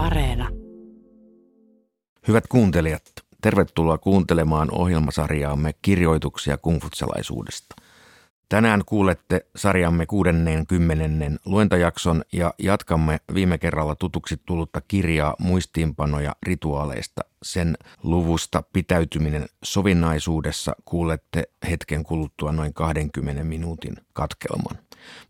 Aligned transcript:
Areena. 0.00 0.48
Hyvät 2.28 2.46
kuuntelijat, 2.46 3.02
tervetuloa 3.42 3.98
kuuntelemaan 3.98 4.68
ohjelmasarjaamme 4.70 5.74
kirjoituksia 5.82 6.58
kungfutsalaisuudesta. 6.58 7.76
Tänään 8.48 8.82
kuulette 8.86 9.46
sarjamme 9.56 10.06
60. 10.06 11.40
luentajakson 11.44 12.22
ja 12.32 12.54
jatkamme 12.58 13.20
viime 13.34 13.58
kerralla 13.58 13.94
tutuksi 13.94 14.40
tullutta 14.46 14.80
kirjaa 14.88 15.34
muistiinpanoja 15.38 16.36
rituaaleista. 16.42 17.22
Sen 17.42 17.76
luvusta 18.02 18.62
pitäytyminen 18.72 19.46
sovinnaisuudessa 19.64 20.72
kuulette 20.84 21.42
hetken 21.70 22.04
kuluttua 22.04 22.52
noin 22.52 22.74
20 22.74 23.44
minuutin 23.44 23.96
katkelman. 24.12 24.78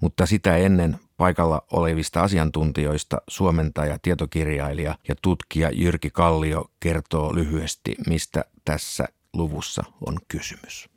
Mutta 0.00 0.26
sitä 0.26 0.56
ennen 0.56 0.98
paikalla 1.20 1.62
olevista 1.72 2.22
asiantuntijoista 2.22 3.22
suomentaja, 3.28 3.98
tietokirjailija 4.02 4.94
ja 5.08 5.14
tutkija 5.22 5.70
Jyrki 5.72 6.10
Kallio 6.10 6.70
kertoo 6.80 7.34
lyhyesti, 7.34 7.94
mistä 8.06 8.44
tässä 8.64 9.04
luvussa 9.34 9.82
on 10.06 10.18
kysymys. 10.28 10.88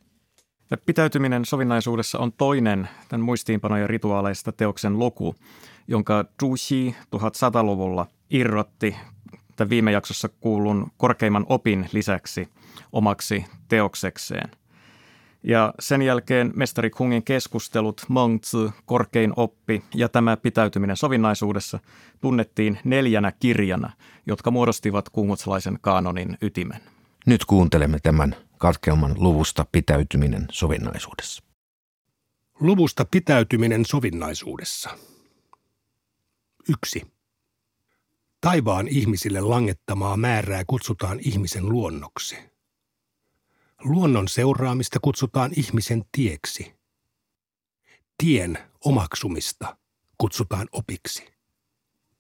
Pitäytyminen 0.86 1.46
sovinnaisuudessa 1.46 2.20
on 2.20 2.34
toinen 2.34 2.90
tämän 3.10 3.26
muistiinpanojen 3.26 3.90
rituaaleista 3.90 4.52
teoksen 4.52 5.00
luku, 5.00 5.36
jonka 5.88 6.26
Zhu 6.40 6.56
Xi 6.56 6.96
1100-luvulla 7.16 8.08
irrotti 8.30 8.96
tämän 9.56 9.70
viime 9.70 9.92
jaksossa 9.92 10.30
kuulun 10.30 10.92
korkeimman 10.98 11.46
opin 11.50 11.90
lisäksi 11.92 12.50
omaksi 12.92 13.46
teoksekseen. 13.68 14.52
Ja 15.44 15.74
sen 15.80 16.02
jälkeen 16.02 16.52
mestari 16.56 16.90
Kungin 16.90 17.24
keskustelut, 17.24 18.02
Mengzi, 18.10 18.58
korkein 18.86 19.34
oppi 19.36 19.84
ja 19.96 20.10
tämä 20.10 20.38
pitäytyminen 20.38 20.98
sovinnaisuudessa 20.98 21.80
tunnettiin 22.22 22.80
neljänä 22.84 23.32
kirjana, 23.32 23.92
jotka 24.26 24.52
muodostivat 24.52 25.10
kungutsalaisen 25.10 25.78
kaanonin 25.82 26.38
ytimen. 26.42 26.82
Nyt 27.26 27.46
kuuntelemme 27.46 28.00
tämän 28.04 28.36
katkelman 28.58 29.16
luvusta 29.18 29.66
pitäytyminen 29.72 30.48
sovinnaisuudessa. 30.52 31.44
Luvusta 32.60 33.06
pitäytyminen 33.06 33.86
sovinnaisuudessa. 33.86 34.90
Yksi. 36.70 37.14
Taivaan 38.42 38.88
ihmisille 38.88 39.42
langettamaa 39.42 40.18
määrää 40.18 40.64
kutsutaan 40.68 41.20
ihmisen 41.22 41.70
luonnoksi. 41.70 42.53
Luonnon 43.84 44.28
seuraamista 44.28 45.00
kutsutaan 45.00 45.52
ihmisen 45.56 46.04
tieksi. 46.12 46.74
Tien 48.18 48.58
omaksumista 48.86 49.78
kutsutaan 50.18 50.68
opiksi. 50.72 51.26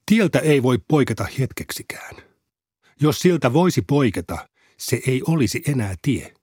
Tieltä 0.05 0.39
ei 0.39 0.63
voi 0.63 0.77
poiketa 0.87 1.25
hetkeksikään. 1.39 2.15
Jos 3.01 3.19
siltä 3.19 3.53
voisi 3.53 3.81
poiketa, 3.81 4.49
se 4.77 5.01
ei 5.07 5.21
olisi 5.27 5.61
enää 5.67 5.95
tie. 6.01 6.33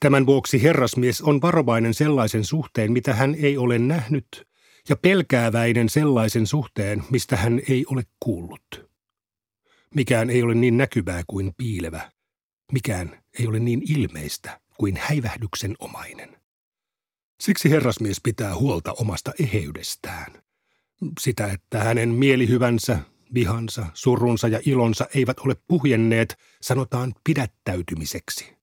Tämän 0.00 0.26
vuoksi 0.26 0.62
herrasmies 0.62 1.22
on 1.22 1.40
varovainen 1.42 1.94
sellaisen 1.94 2.44
suhteen, 2.44 2.92
mitä 2.92 3.14
hän 3.14 3.34
ei 3.34 3.56
ole 3.56 3.78
nähnyt, 3.78 4.48
ja 4.88 4.96
pelkääväinen 4.96 5.88
sellaisen 5.88 6.46
suhteen, 6.46 7.04
mistä 7.10 7.36
hän 7.36 7.60
ei 7.68 7.84
ole 7.90 8.02
kuullut. 8.20 8.90
Mikään 9.94 10.30
ei 10.30 10.42
ole 10.42 10.54
niin 10.54 10.76
näkyvää 10.76 11.22
kuin 11.26 11.52
piilevä. 11.56 12.15
Mikään 12.72 13.22
ei 13.38 13.46
ole 13.46 13.58
niin 13.58 13.82
ilmeistä 13.88 14.60
kuin 14.76 14.96
häivähdyksen 14.96 15.74
omainen. 15.78 16.36
Siksi 17.40 17.70
herrasmies 17.70 18.20
pitää 18.22 18.54
huolta 18.54 18.92
omasta 18.92 19.32
eheydestään. 19.40 20.42
Sitä, 21.20 21.46
että 21.46 21.84
hänen 21.84 22.08
mielihyvänsä, 22.08 22.98
vihansa, 23.34 23.86
surunsa 23.94 24.48
ja 24.48 24.60
ilonsa 24.66 25.06
eivät 25.14 25.38
ole 25.38 25.56
puhjenneet, 25.68 26.38
sanotaan 26.62 27.14
pidättäytymiseksi. 27.24 28.56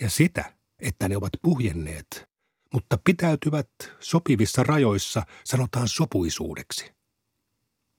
Ja 0.00 0.10
sitä, 0.10 0.52
että 0.78 1.08
ne 1.08 1.16
ovat 1.16 1.32
puhjenneet, 1.42 2.28
mutta 2.72 2.98
pitäytyvät 3.04 3.70
sopivissa 4.00 4.62
rajoissa, 4.62 5.22
sanotaan 5.44 5.88
sopuisuudeksi. 5.88 6.92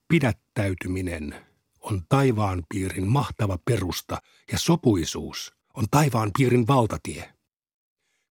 Pidättäytyminen 0.08 1.45
on 1.90 2.02
taivaan 2.08 2.62
piirin 2.68 3.06
mahtava 3.06 3.58
perusta 3.64 4.18
ja 4.52 4.58
sopuisuus 4.58 5.54
on 5.74 5.84
taivaan 5.90 6.30
piirin 6.38 6.66
valtatie. 6.66 7.32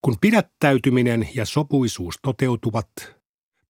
Kun 0.02 0.18
pidättäytyminen 0.22 1.30
ja 1.36 1.46
sopuisuus 1.46 2.16
toteutuvat, 2.22 2.88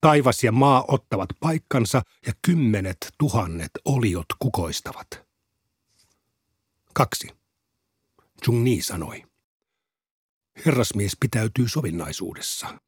Taivas 0.06 0.44
ja 0.44 0.51
maa 0.51 0.85
ottavat 0.88 1.29
paikkansa 1.40 2.01
ja 2.28 2.34
kymmenet 2.41 2.97
tuhannet 3.18 3.72
oliot 3.85 4.25
kukoistavat. 4.40 5.07
Kaksi. 6.94 7.28
Jung 8.47 8.63
Ni 8.63 8.81
sanoi. 8.81 9.23
Herrasmies 10.66 11.17
pitäytyy 11.19 11.69
sovinnaisuudessa. 11.69 12.79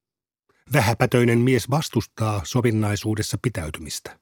Vähäpätöinen 0.74 1.40
mies 1.40 1.70
vastustaa 1.70 2.42
sovinnaisuudessa 2.44 3.38
pitäytymistä. 3.42 4.20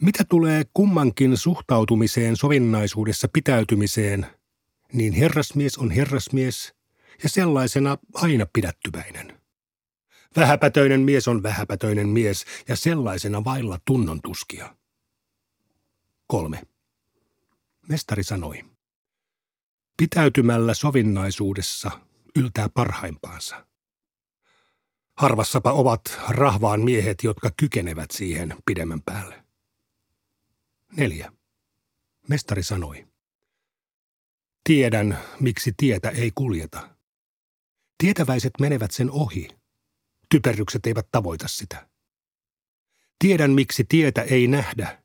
Mitä 0.00 0.24
tulee 0.24 0.64
kummankin 0.74 1.36
suhtautumiseen 1.36 2.36
sovinnaisuudessa 2.36 3.28
pitäytymiseen, 3.32 4.26
niin 4.92 5.12
herrasmies 5.12 5.78
on 5.78 5.90
herrasmies 5.90 6.74
ja 7.22 7.28
sellaisena 7.28 7.98
aina 8.14 8.46
pidättyväinen. 8.52 9.40
Vähäpätöinen 10.36 11.00
mies 11.00 11.28
on 11.28 11.42
vähäpätöinen 11.42 12.08
mies 12.08 12.44
ja 12.68 12.76
sellaisena 12.76 13.44
vailla 13.44 13.78
tunnon 13.84 14.20
tuskia. 14.22 14.76
Kolme. 16.26 16.62
Mestari 17.88 18.22
sanoi. 18.22 18.64
Pitäytymällä 19.96 20.74
sovinnaisuudessa 20.74 21.90
yltää 22.36 22.68
parhaimpaansa. 22.68 23.66
Harvassapa 25.16 25.72
ovat 25.72 26.20
rahvaan 26.28 26.80
miehet, 26.80 27.22
jotka 27.22 27.50
kykenevät 27.56 28.10
siihen 28.10 28.54
pidemmän 28.66 29.02
päälle. 29.02 29.43
Neljä. 30.96 31.32
Mestari 32.28 32.62
sanoi. 32.62 33.06
Tiedän, 34.64 35.18
miksi 35.40 35.72
tietä 35.76 36.10
ei 36.10 36.32
kuljeta. 36.34 36.96
Tietäväiset 37.98 38.52
menevät 38.60 38.90
sen 38.90 39.10
ohi– 39.10 39.48
Typerrykset 40.34 40.86
eivät 40.86 41.08
tavoita 41.12 41.48
sitä. 41.48 41.88
Tiedän, 43.18 43.50
miksi 43.50 43.84
tietä 43.84 44.22
ei 44.22 44.46
nähdä. 44.46 45.02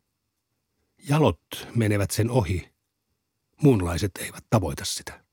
Jalot 1.10 1.68
menevät 1.76 2.12
sen 2.12 2.30
ohi. 2.30 2.70
Muunlaiset 3.62 4.12
eivät 4.18 4.46
tavoita 4.50 4.86
sitä. 4.86 5.24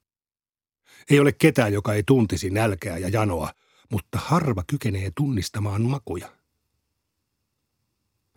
Ei 1.11 1.21
ole 1.21 1.33
ketään, 1.33 1.73
joka 1.73 1.95
ei 1.95 2.03
tuntisi 2.03 2.51
nälkää 2.51 2.99
ja 2.99 3.09
janoa, 3.09 3.53
mutta 3.91 4.19
harva 4.19 4.65
kykenee 4.67 5.11
tunnistamaan 5.17 5.83
makuja. 5.83 6.37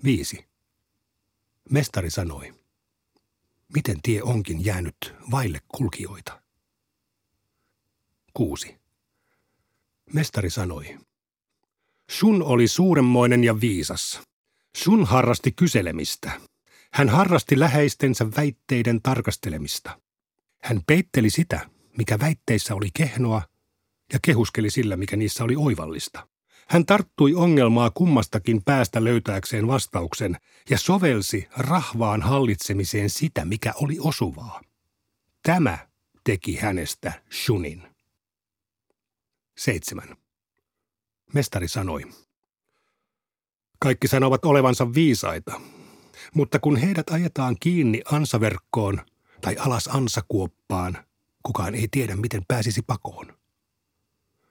Viisi. 0.04 0.49
Mestari 1.72 2.10
sanoi, 2.10 2.54
miten 3.74 4.02
tie 4.04 4.24
onkin 4.24 4.66
jäänyt 4.66 5.14
vaille 5.32 5.60
kulkijoita. 5.68 6.42
Kuusi. 8.34 8.76
Mestari 10.14 10.50
sanoi, 10.50 10.98
Sun 12.10 12.44
oli 12.44 12.68
suuremmoinen 12.68 13.44
ja 13.44 13.62
viisas. 13.62 14.22
Sun 14.78 15.06
harrasti 15.06 15.52
kyselemistä. 15.52 16.32
Hän 16.94 17.10
harrasti 17.10 17.60
läheistensä 17.60 18.26
väitteiden 18.38 19.02
tarkastelemista. 19.02 20.02
Hän 20.64 20.82
peitteli 20.88 21.30
sitä, 21.30 21.70
mikä 21.98 22.20
väitteissä 22.20 22.76
oli 22.76 22.90
kehnoa, 22.94 23.42
ja 24.14 24.20
kehuskeli 24.22 24.70
sillä, 24.70 24.98
mikä 24.98 25.16
niissä 25.16 25.44
oli 25.44 25.56
oivallista. 25.56 26.28
Hän 26.70 26.86
tarttui 26.86 27.34
ongelmaa 27.34 27.90
kummastakin 27.90 28.64
päästä 28.64 29.04
löytääkseen 29.04 29.68
vastauksen 29.68 30.38
ja 30.70 30.78
sovelsi 30.78 31.48
rahvaan 31.58 32.22
hallitsemiseen 32.22 33.10
sitä, 33.10 33.46
mikä 33.46 33.74
oli 33.76 33.98
osuvaa. 34.00 34.62
Tämä 35.44 35.78
teki 36.24 36.56
hänestä 36.56 37.24
Shunin. 37.32 37.84
7. 39.58 40.18
Mestari 41.34 41.68
sanoi. 41.68 42.02
Kaikki 43.80 44.08
sanovat 44.08 44.46
olevansa 44.46 44.94
viisaita, 44.94 45.62
mutta 46.34 46.60
kun 46.60 46.76
heidät 46.78 47.10
ajetaan 47.10 47.56
kiinni 47.60 48.02
ansaverkkoon 48.12 49.02
tai 49.42 49.56
alas 49.60 49.88
ansakuoppaan, 49.88 50.98
kukaan 51.44 51.76
ei 51.76 51.88
tiedä, 51.92 52.16
miten 52.16 52.42
pääsisi 52.48 52.82
pakoon. 52.82 53.40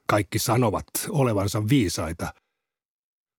Kaikki 0.08 0.38
sanovat 0.38 0.86
olevansa 1.08 1.68
viisaita, 1.68 2.34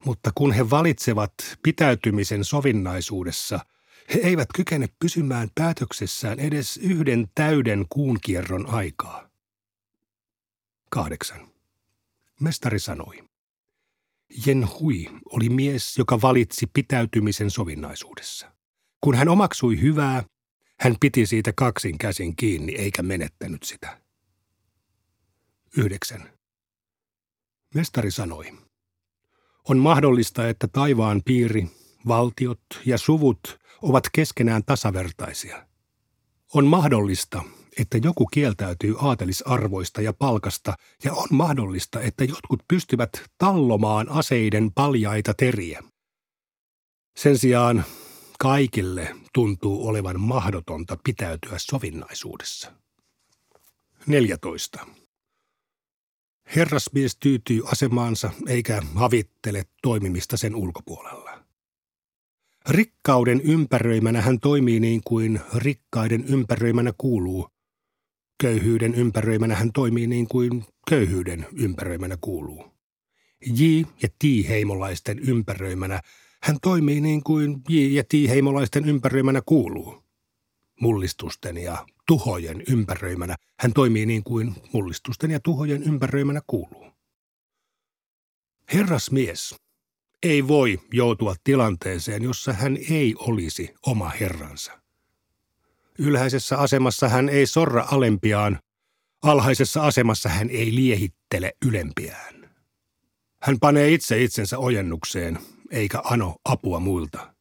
mutta 0.05 0.31
kun 0.35 0.51
he 0.51 0.69
valitsevat 0.69 1.33
pitäytymisen 1.63 2.43
sovinnaisuudessa, 2.43 3.59
he 4.13 4.19
eivät 4.19 4.47
kykene 4.55 4.87
pysymään 4.99 5.49
päätöksessään 5.55 6.39
edes 6.39 6.77
yhden 6.77 7.27
täyden 7.35 7.85
kuunkierron 7.89 8.69
aikaa. 8.69 9.29
Kahdeksan. 10.89 11.47
Mestari 12.39 12.79
sanoi. 12.79 13.23
Jen 14.45 14.67
Hui 14.67 15.05
oli 15.25 15.49
mies, 15.49 15.97
joka 15.97 16.21
valitsi 16.21 16.67
pitäytymisen 16.73 17.51
sovinnaisuudessa. 17.51 18.51
Kun 19.01 19.15
hän 19.15 19.29
omaksui 19.29 19.81
hyvää, 19.81 20.23
hän 20.79 20.95
piti 20.99 21.25
siitä 21.25 21.53
kaksin 21.55 21.97
käsin 21.97 22.35
kiinni 22.35 22.75
eikä 22.75 23.03
menettänyt 23.03 23.63
sitä. 23.63 24.01
Yhdeksän. 25.77 26.38
Mestari 27.75 28.11
sanoi, 28.11 28.51
on 29.69 29.77
mahdollista, 29.77 30.47
että 30.49 30.67
taivaan 30.67 31.21
piiri, 31.25 31.67
valtiot 32.07 32.61
ja 32.85 32.97
suvut 32.97 33.59
ovat 33.81 34.03
keskenään 34.13 34.63
tasavertaisia. 34.65 35.67
On 36.53 36.65
mahdollista, 36.65 37.43
että 37.79 37.97
joku 37.97 38.25
kieltäytyy 38.25 38.95
aatelisarvoista 38.99 40.01
ja 40.01 40.13
palkasta, 40.13 40.73
ja 41.03 41.13
on 41.13 41.27
mahdollista, 41.31 42.01
että 42.01 42.23
jotkut 42.23 42.63
pystyvät 42.67 43.09
tallomaan 43.37 44.09
aseiden 44.09 44.71
paljaita 44.75 45.33
teriä. 45.33 45.83
Sen 47.17 47.37
sijaan 47.37 47.83
kaikille 48.39 49.15
tuntuu 49.33 49.87
olevan 49.87 50.19
mahdotonta 50.19 50.97
pitäytyä 51.03 51.55
sovinnaisuudessa. 51.57 52.71
14. 54.07 54.98
Herrasmies 56.55 57.17
tyytyy 57.19 57.61
asemaansa 57.65 58.31
eikä 58.47 58.81
havittele 58.95 59.63
toimimista 59.81 60.37
sen 60.37 60.55
ulkopuolella. 60.55 61.43
Rikkauden 62.69 63.41
ympäröimänä 63.41 64.21
hän 64.21 64.39
toimii 64.39 64.79
niin 64.79 65.01
kuin 65.05 65.39
rikkaiden 65.55 66.25
ympäröimänä 66.27 66.93
kuuluu. 66.97 67.47
Köyhyyden 68.41 68.95
ympäröimänä 68.95 69.55
hän 69.55 69.71
toimii 69.73 70.07
niin 70.07 70.27
kuin 70.27 70.65
köyhyyden 70.89 71.45
ympäröimänä 71.53 72.17
kuuluu. 72.21 72.65
J- 73.45 73.81
ja 74.01 74.09
T-heimolaisten 74.19 75.19
ympäröimänä 75.19 76.01
hän 76.43 76.57
toimii 76.61 77.01
niin 77.01 77.23
kuin 77.23 77.61
J- 77.69 77.95
ja 77.95 78.03
T-heimolaisten 78.03 78.89
ympäröimänä 78.89 79.41
kuuluu. 79.45 80.08
Mullistusten 80.81 81.57
ja 81.57 81.85
tuhojen 82.07 82.63
ympäröimänä 82.67 83.35
hän 83.59 83.73
toimii 83.73 84.05
niin 84.05 84.23
kuin 84.23 84.55
mullistusten 84.73 85.31
ja 85.31 85.39
tuhojen 85.39 85.83
ympäröimänä 85.83 86.41
kuuluu. 86.47 86.91
Herrasmies 88.73 89.55
ei 90.23 90.47
voi 90.47 90.79
joutua 90.93 91.35
tilanteeseen, 91.43 92.23
jossa 92.23 92.53
hän 92.53 92.77
ei 92.89 93.15
olisi 93.17 93.73
oma 93.85 94.09
herransa. 94.09 94.79
Ylhäisessä 95.99 96.57
asemassa 96.57 97.09
hän 97.09 97.29
ei 97.29 97.47
sorra 97.47 97.87
alempiaan, 97.91 98.59
alhaisessa 99.23 99.81
asemassa 99.81 100.29
hän 100.29 100.49
ei 100.49 100.75
liehittele 100.75 101.53
ylempiään. 101.65 102.49
Hän 103.41 103.59
panee 103.59 103.93
itse 103.93 104.23
itsensä 104.23 104.57
ojennukseen, 104.57 105.39
eikä 105.71 106.01
ano 106.03 106.35
apua 106.45 106.79
muilta. 106.79 107.33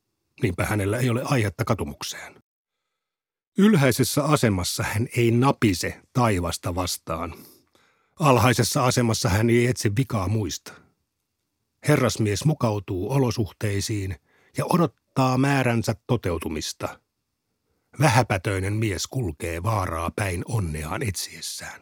Niinpä 0.43 0.65
hänellä 0.65 0.99
ei 0.99 1.11
ole 1.11 1.23
aihetta 1.25 1.65
katumukseen. 1.65 2.38
Ylhäisessä 3.61 4.25
asemassa 4.25 4.83
hän 4.83 5.09
ei 5.17 5.31
napise 5.31 6.01
taivasta 6.13 6.75
vastaan. 6.75 7.35
Alhaisessa 8.21 8.85
asemassa 8.85 9.29
hän 9.29 9.51
ei 9.51 9.67
etsi 9.67 9.97
vikaa 9.97 10.29
muista. 10.29 10.73
Herrasmies 11.89 12.45
mukautuu 12.45 13.13
olosuhteisiin 13.13 14.17
ja 14.57 14.65
odottaa 14.65 15.39
määränsä 15.39 15.95
toteutumista. 16.07 17.01
Vähäpätöinen 18.01 18.73
mies 18.73 19.07
kulkee 19.07 19.63
vaaraa 19.63 20.11
päin 20.17 20.45
onneaan 20.49 21.03
etsiessään. 21.03 21.81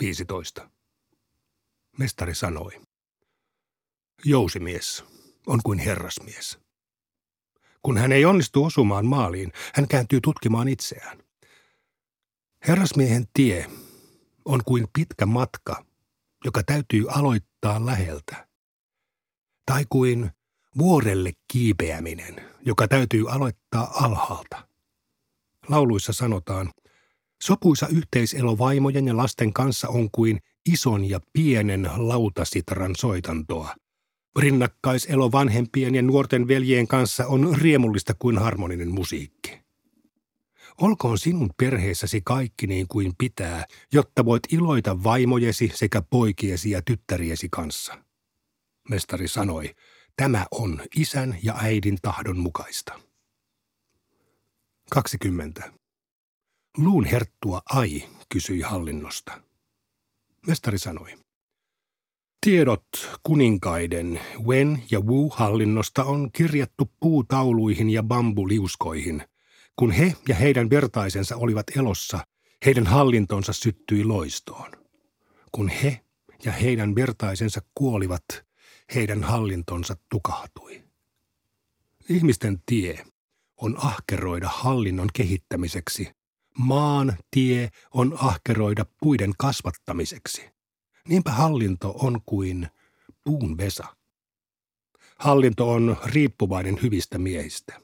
15. 0.00 0.70
Mestari 1.98 2.34
sanoi. 2.34 2.80
Jousimies 4.24 5.04
on 5.46 5.60
kuin 5.64 5.78
herrasmies. 5.78 6.58
Kun 7.82 7.98
hän 7.98 8.12
ei 8.12 8.24
onnistu 8.24 8.64
osumaan 8.64 9.06
maaliin, 9.06 9.52
hän 9.74 9.88
kääntyy 9.88 10.20
tutkimaan 10.20 10.68
itseään. 10.68 11.18
Herrasmiehen 12.68 13.24
tie 13.34 13.66
on 14.44 14.60
kuin 14.64 14.86
pitkä 14.92 15.26
matka, 15.26 15.84
joka 16.44 16.62
täytyy 16.62 17.04
aloittaa 17.08 17.86
läheltä. 17.86 18.48
Tai 19.66 19.84
kuin 19.88 20.30
vuorelle 20.78 21.32
kiipeäminen, 21.52 22.50
joka 22.66 22.88
täytyy 22.88 23.30
aloittaa 23.30 23.90
alhaalta. 23.94 24.68
Lauluissa 25.68 26.12
sanotaan, 26.12 26.70
sopuisa 27.42 27.88
yhteiselo 27.88 28.58
vaimojen 28.58 29.06
ja 29.06 29.16
lasten 29.16 29.52
kanssa 29.52 29.88
on 29.88 30.10
kuin 30.10 30.38
ison 30.72 31.04
ja 31.04 31.20
pienen 31.32 31.90
lautasitran 31.96 32.96
soitantoa– 32.96 33.74
Rinnakkaiselo 34.38 35.32
vanhempien 35.32 35.94
ja 35.94 36.02
nuorten 36.02 36.48
veljien 36.48 36.86
kanssa 36.86 37.26
on 37.26 37.56
riemullista 37.58 38.14
kuin 38.18 38.38
harmoninen 38.38 38.90
musiikki. 38.90 39.60
Olkoon 40.80 41.18
sinun 41.18 41.50
perheessäsi 41.56 42.20
kaikki 42.24 42.66
niin 42.66 42.88
kuin 42.88 43.12
pitää, 43.18 43.64
jotta 43.92 44.24
voit 44.24 44.42
iloita 44.52 45.02
vaimojesi 45.04 45.70
sekä 45.74 46.02
poikiesi 46.02 46.70
ja 46.70 46.82
tyttäriesi 46.82 47.48
kanssa. 47.48 48.04
Mestari 48.88 49.28
sanoi, 49.28 49.74
tämä 50.16 50.46
on 50.50 50.82
isän 50.96 51.38
ja 51.42 51.54
äidin 51.58 51.98
tahdon 52.02 52.38
mukaista. 52.38 53.00
20. 54.90 55.72
Luun 56.76 57.04
herttua 57.04 57.62
Ai 57.70 58.08
kysyi 58.28 58.60
hallinnosta. 58.60 59.40
Mestari 60.46 60.78
sanoi, 60.78 61.18
Tiedot 62.46 62.88
kuninkaiden 63.22 64.20
Wen 64.46 64.82
ja 64.90 65.00
Wu-hallinnosta 65.00 66.04
on 66.04 66.32
kirjattu 66.32 66.90
puutauluihin 67.00 67.90
ja 67.90 68.02
bambuliuskoihin. 68.02 69.22
Kun 69.76 69.90
he 69.90 70.14
ja 70.28 70.34
heidän 70.34 70.70
vertaisensa 70.70 71.36
olivat 71.36 71.66
elossa, 71.76 72.26
heidän 72.66 72.86
hallintonsa 72.86 73.52
syttyi 73.52 74.04
loistoon. 74.04 74.70
Kun 75.52 75.68
he 75.68 76.00
ja 76.44 76.52
heidän 76.52 76.94
vertaisensa 76.94 77.62
kuolivat, 77.74 78.24
heidän 78.94 79.22
hallintonsa 79.22 79.96
tukahtui. 80.10 80.82
Ihmisten 82.08 82.62
tie 82.66 83.04
on 83.56 83.76
ahkeroida 83.78 84.48
hallinnon 84.48 85.08
kehittämiseksi. 85.14 86.08
Maan 86.58 87.16
tie 87.30 87.70
on 87.94 88.16
ahkeroida 88.20 88.86
puiden 89.00 89.32
kasvattamiseksi. 89.38 90.59
Niinpä 91.08 91.30
hallinto 91.30 91.94
on 91.98 92.20
kuin 92.26 92.68
puun 93.24 93.56
vesa. 93.58 93.96
Hallinto 95.18 95.70
on 95.70 95.96
riippuvainen 96.04 96.78
hyvistä 96.82 97.18
miehistä. 97.18 97.80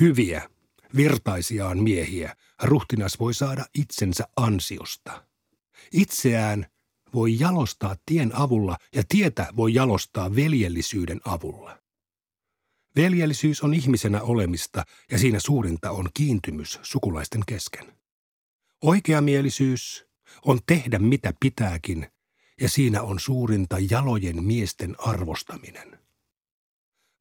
Hyviä, 0.00 0.50
virtaisiaan 0.96 1.78
miehiä 1.78 2.36
ruhtinas 2.62 3.20
voi 3.20 3.34
saada 3.34 3.64
itsensä 3.74 4.28
ansiosta. 4.36 5.24
Itseään 5.92 6.66
voi 7.14 7.38
jalostaa 7.40 7.96
tien 8.06 8.36
avulla 8.36 8.76
ja 8.94 9.02
tietä 9.08 9.46
voi 9.56 9.74
jalostaa 9.74 10.36
veljellisyyden 10.36 11.20
avulla. 11.24 11.78
Veljellisyys 12.96 13.62
on 13.62 13.74
ihmisenä 13.74 14.22
olemista 14.22 14.84
ja 15.10 15.18
siinä 15.18 15.40
suurinta 15.40 15.90
on 15.90 16.08
kiintymys 16.14 16.78
sukulaisten 16.82 17.42
kesken. 17.46 17.92
Oikeamielisyys 18.82 20.07
on 20.44 20.58
tehdä 20.66 20.98
mitä 20.98 21.32
pitääkin, 21.40 22.06
ja 22.60 22.68
siinä 22.68 23.02
on 23.02 23.20
suurinta 23.20 23.76
jalojen 23.90 24.44
miesten 24.44 24.94
arvostaminen. 24.98 25.98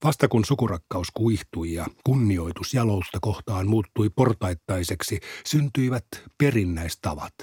Vasta 0.04 0.28
kun 0.28 0.46
sukurakkaus 0.46 1.08
kuihtui 1.12 1.74
ja 1.74 1.86
kunnioitus 2.04 2.74
jalousta 2.74 3.20
kohtaan 3.22 3.68
muuttui 3.68 4.10
portaittaiseksi, 4.10 5.20
syntyivät 5.46 6.06
perinnäistavat. 6.38 7.34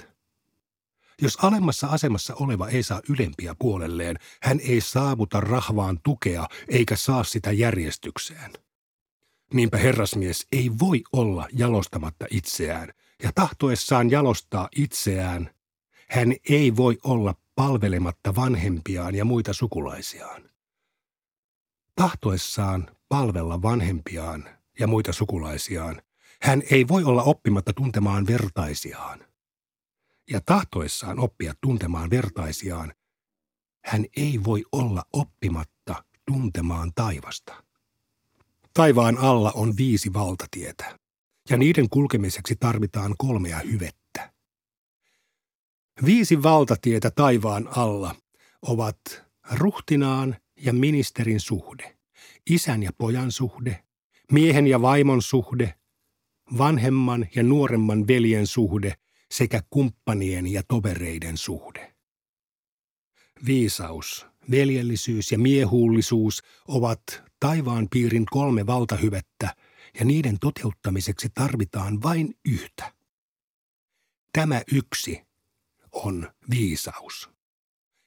Jos 1.21 1.37
alemmassa 1.41 1.87
asemassa 1.87 2.35
oleva 2.35 2.67
ei 2.67 2.83
saa 2.83 3.01
ylempiä 3.09 3.55
puolelleen, 3.59 4.17
hän 4.41 4.59
ei 4.59 4.81
saavuta 4.81 5.39
rahvaan 5.39 5.99
tukea 6.03 6.47
eikä 6.67 6.95
saa 6.95 7.23
sitä 7.23 7.51
järjestykseen. 7.51 8.51
Niinpä 9.53 9.77
herrasmies 9.77 10.47
ei 10.51 10.71
voi 10.79 11.03
olla 11.13 11.47
jalostamatta 11.53 12.25
itseään, 12.31 12.93
ja 13.23 13.31
tahtoessaan 13.35 14.11
jalostaa 14.11 14.69
itseään, 14.75 15.54
hän 16.09 16.35
ei 16.49 16.75
voi 16.75 16.97
olla 17.03 17.35
palvelematta 17.55 18.35
vanhempiaan 18.35 19.15
ja 19.15 19.25
muita 19.25 19.53
sukulaisiaan. 19.53 20.49
Tahtoessaan 21.95 22.87
palvella 23.09 23.61
vanhempiaan 23.61 24.49
ja 24.79 24.87
muita 24.87 25.13
sukulaisiaan, 25.13 26.01
hän 26.41 26.61
ei 26.71 26.87
voi 26.87 27.03
olla 27.03 27.23
oppimatta 27.23 27.73
tuntemaan 27.73 28.27
vertaisiaan. 28.27 29.19
Ja 30.29 30.41
tahtoessaan 30.45 31.19
oppia 31.19 31.53
tuntemaan 31.61 32.09
vertaisiaan, 32.09 32.93
hän 33.85 34.05
ei 34.17 34.39
voi 34.43 34.63
olla 34.71 35.03
oppimatta 35.13 36.03
tuntemaan 36.25 36.91
taivasta. 36.95 37.63
Taivaan 38.73 39.17
alla 39.17 39.51
on 39.51 39.77
viisi 39.77 40.13
valtatietä, 40.13 40.99
ja 41.49 41.57
niiden 41.57 41.89
kulkemiseksi 41.89 42.55
tarvitaan 42.55 43.15
kolmea 43.17 43.59
hyvettä. 43.59 44.04
Viisi 46.05 46.43
valtatietä 46.43 47.11
taivaan 47.11 47.69
alla 47.77 48.15
ovat 48.61 48.97
ruhtinaan 49.51 50.35
ja 50.55 50.73
ministerin 50.73 51.39
suhde, 51.39 51.97
isän 52.49 52.83
ja 52.83 52.91
pojan 52.97 53.31
suhde, 53.31 53.83
miehen 54.31 54.67
ja 54.67 54.81
vaimon 54.81 55.21
suhde, 55.21 55.73
vanhemman 56.57 57.27
ja 57.35 57.43
nuoremman 57.43 58.07
veljen 58.07 58.47
suhde 58.47 58.93
sekä 59.31 59.61
kumppanien 59.69 60.47
ja 60.47 60.63
tovereiden 60.67 61.37
suhde. 61.37 61.95
Viisaus, 63.45 64.25
veljellisyys 64.51 65.31
ja 65.31 65.39
miehuullisuus 65.39 66.43
ovat 66.67 67.01
taivaan 67.39 67.87
piirin 67.91 68.25
kolme 68.25 68.67
valtahyvettä 68.67 69.55
ja 69.99 70.05
niiden 70.05 70.39
toteuttamiseksi 70.39 71.29
tarvitaan 71.33 72.03
vain 72.03 72.35
yhtä. 72.45 72.93
Tämä 74.33 74.61
yksi 74.71 75.24
on 75.95 76.31
viisaus. 76.49 77.29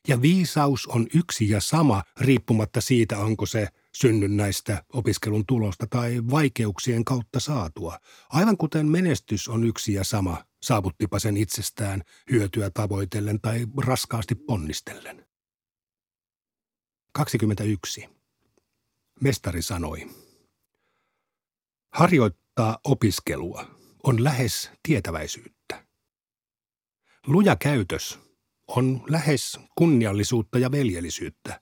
Ja 0.09 0.23
viisaus 0.23 0.87
on 0.87 1.07
yksi 1.14 1.49
ja 1.50 1.61
sama 1.61 2.02
riippumatta 2.21 2.80
siitä, 2.80 3.18
onko 3.18 3.47
se 3.47 3.68
synnynnäistä 3.95 4.85
opiskelun 4.92 5.47
tulosta 5.47 5.87
tai 5.90 6.23
vaikeuksien 6.30 7.04
kautta 7.04 7.40
saatua. 7.40 7.99
Aivan 8.28 8.57
kuten 8.57 8.87
menestys 8.87 9.49
on 9.49 9.64
yksi 9.64 9.92
ja 9.92 10.04
sama, 10.04 10.45
saavuttipa 10.62 11.18
sen 11.18 11.37
itsestään 11.37 12.02
hyötyä 12.30 12.71
tavoitellen 12.71 13.40
tai 13.40 13.66
raskaasti 13.76 14.35
ponnistellen. 14.35 15.26
21. 17.12 18.09
Mestari 19.21 19.62
sanoi. 19.62 20.11
Harjoittaa 21.92 22.78
opiskelua 22.85 23.66
on 24.02 24.25
lähes 24.25 24.71
tietäväisyyttä. 24.83 25.58
Luja 27.28 27.56
käytös 27.56 28.18
on 28.68 29.04
lähes 29.08 29.61
kunniallisuutta 29.75 30.58
ja 30.58 30.70
veljellisyyttä. 30.70 31.61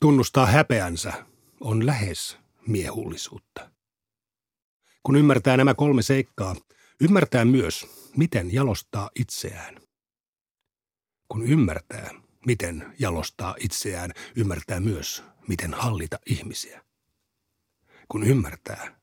Tunnustaa 0.00 0.46
häpeänsä 0.46 1.12
on 1.60 1.86
lähes 1.86 2.38
miehullisuutta. 2.66 3.70
Kun 5.02 5.16
ymmärtää 5.16 5.56
nämä 5.56 5.74
kolme 5.74 6.02
seikkaa, 6.02 6.56
ymmärtää 7.00 7.44
myös, 7.44 7.86
miten 8.16 8.54
jalostaa 8.54 9.10
itseään. 9.14 9.80
Kun 11.28 11.46
ymmärtää, 11.46 12.10
miten 12.46 12.94
jalostaa 12.98 13.54
itseään, 13.60 14.12
ymmärtää 14.36 14.80
myös, 14.80 15.24
miten 15.48 15.74
hallita 15.74 16.18
ihmisiä. 16.26 16.84
Kun 18.08 18.24
ymmärtää, 18.24 19.00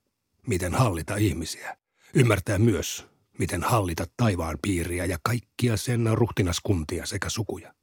miten 0.47 0.73
hallita 0.73 1.15
ihmisiä, 1.15 1.77
ymmärtää 2.13 2.57
myös, 2.57 3.12
miten 3.39 3.63
hallita 3.63 4.05
taivaan 4.17 4.57
piiriä 4.61 5.05
ja 5.05 5.17
kaikkia 5.23 5.77
sen 5.77 6.09
ruhtinaskuntia 6.13 7.05
sekä 7.05 7.29
sukuja. 7.29 7.73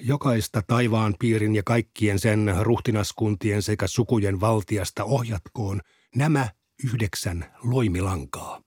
Jokaista 0.00 0.62
taivaan 0.62 1.14
piirin 1.18 1.54
ja 1.54 1.62
kaikkien 1.62 2.18
sen 2.18 2.54
ruhtinaskuntien 2.60 3.62
sekä 3.62 3.86
sukujen 3.86 4.40
valtiasta 4.40 5.04
ohjatkoon 5.04 5.80
nämä 6.14 6.48
yhdeksän 6.84 7.54
loimilankaa. 7.62 8.62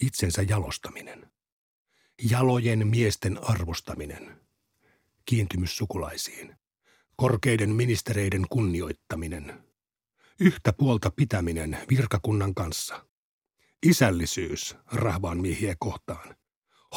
Itsensä 0.00 0.42
jalostaminen. 0.42 1.30
Jalojen 2.30 2.86
miesten 2.86 3.38
arvostaminen. 3.42 4.40
Kiintymys 5.24 5.76
sukulaisiin. 5.76 6.56
Korkeiden 7.16 7.70
ministereiden 7.70 8.46
kunnioittaminen. 8.50 9.64
Yhtä 10.40 10.72
puolta 10.72 11.10
pitäminen 11.10 11.78
virkakunnan 11.90 12.54
kanssa. 12.54 13.07
Isällisyys 13.86 14.76
rahvaan 14.92 15.40
miehiä 15.40 15.74
kohtaan. 15.78 16.36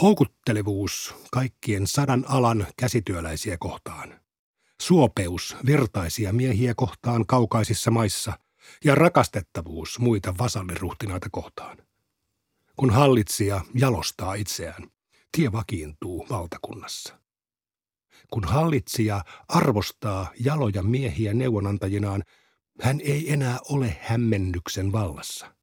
Houkuttelevuus 0.02 1.16
kaikkien 1.32 1.88
sadan 1.88 2.26
alan 2.28 2.68
käsityöläisiä 2.78 3.58
kohtaan. 3.60 4.20
Suopeus 4.82 5.56
vertaisia 5.66 6.34
miehiä 6.34 6.74
kohtaan 6.78 7.26
kaukaisissa 7.26 7.92
maissa 7.92 8.40
ja 8.84 8.96
rakastettavuus 8.96 10.00
muita 10.00 10.34
vasalliruhtinaita 10.38 11.28
kohtaan. 11.32 11.78
Kun 12.76 12.90
hallitsija 12.90 13.62
jalostaa 13.76 14.34
itseään, 14.34 14.88
tie 15.32 15.52
vakiintuu 15.52 16.28
valtakunnassa. 16.30 17.20
Kun 18.34 18.44
hallitsija 18.44 19.24
arvostaa 19.48 20.32
jaloja 20.40 20.84
miehiä 20.84 21.34
neuvonantajinaan, 21.34 22.24
hän 22.82 23.02
ei 23.02 23.34
enää 23.34 23.60
ole 23.70 23.98
hämmennyksen 24.02 24.92
vallassa– 24.92 25.52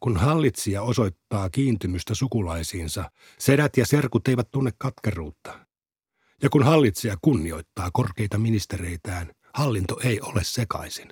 kun 0.00 0.16
hallitsija 0.16 0.82
osoittaa 0.82 1.50
kiintymystä 1.50 2.14
sukulaisiinsa, 2.14 3.10
sedät 3.38 3.76
ja 3.76 3.86
serkut 3.86 4.28
eivät 4.28 4.50
tunne 4.50 4.70
katkeruutta. 4.78 5.66
Ja 6.42 6.50
kun 6.50 6.62
hallitsija 6.62 7.16
kunnioittaa 7.22 7.90
korkeita 7.92 8.38
ministereitään, 8.38 9.32
hallinto 9.54 10.00
ei 10.04 10.20
ole 10.20 10.40
sekaisin. 10.44 11.08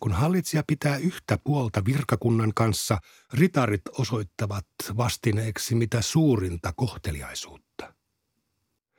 Kun 0.00 0.12
hallitsija 0.12 0.62
pitää 0.66 0.96
yhtä 0.96 1.38
puolta 1.44 1.84
virkakunnan 1.84 2.52
kanssa, 2.54 2.98
ritarit 3.32 3.82
osoittavat 3.98 4.66
vastineeksi 4.96 5.74
mitä 5.74 6.02
suurinta 6.02 6.72
kohteliaisuutta. 6.76 7.94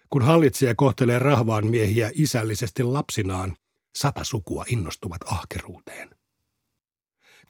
Kun 0.09 0.21
hallitsija 0.21 0.75
kohtelee 0.75 1.19
rahvaan 1.19 1.67
miehiä 1.67 2.11
isällisesti 2.13 2.83
lapsinaan, 2.83 3.55
sata 3.95 4.23
sukua 4.23 4.65
innostuvat 4.67 5.21
ahkeruuteen. 5.25 6.22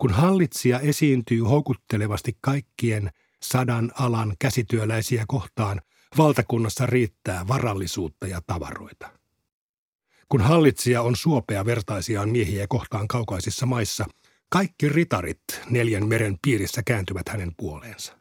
Kun 0.03 0.13
hallitsija 0.13 0.79
esiintyy 0.79 1.41
houkuttelevasti 1.41 2.37
kaikkien 2.41 3.09
sadan 3.41 3.91
alan 3.99 4.35
käsityöläisiä 4.39 5.25
kohtaan, 5.27 5.81
valtakunnassa 6.17 6.85
riittää 6.85 7.47
varallisuutta 7.47 8.27
ja 8.27 8.41
tavaroita. 8.47 9.09
Kun 10.29 10.41
hallitsija 10.41 11.01
on 11.01 11.15
suopea 11.15 11.65
vertaisiaan 11.65 12.29
miehiä 12.29 12.65
kohtaan 12.69 13.07
kaukaisissa 13.07 13.65
maissa, 13.65 14.05
kaikki 14.49 14.89
ritarit 14.89 15.43
neljän 15.69 16.07
meren 16.07 16.37
piirissä 16.41 16.83
kääntyvät 16.85 17.29
hänen 17.29 17.51
puoleensa. 17.57 18.17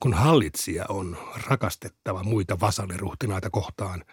Kun 0.00 0.14
hallitsija 0.14 0.84
on 0.88 1.16
rakastettava 1.46 2.22
muita 2.22 2.60
vasalliruhtinaita 2.60 3.50
kohtaan, 3.50 4.04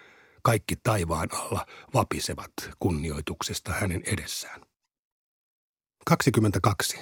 kaikki 0.44 0.76
taivaan 0.84 1.30
alla 1.34 1.66
vapisevat 1.94 2.54
kunnioituksesta 2.80 3.72
hänen 3.72 4.04
edessään. 4.06 4.71
22. 6.06 6.98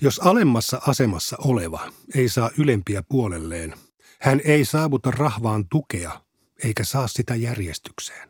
Jos 0.00 0.18
alemmassa 0.18 0.80
asemassa 0.86 1.36
oleva 1.38 1.92
ei 2.14 2.28
saa 2.28 2.50
ylempiä 2.58 3.02
puolelleen, 3.08 3.74
hän 4.20 4.40
ei 4.44 4.64
saavuta 4.64 5.10
rahvaan 5.10 5.68
tukea 5.68 6.20
eikä 6.64 6.84
saa 6.84 7.08
sitä 7.08 7.34
järjestykseen. 7.34 8.28